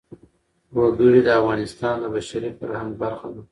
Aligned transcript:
وګړي 0.77 1.21
د 1.25 1.29
افغانستان 1.39 1.95
د 1.99 2.05
بشري 2.15 2.49
فرهنګ 2.59 2.89
برخه 3.01 3.27
ده. 3.33 3.41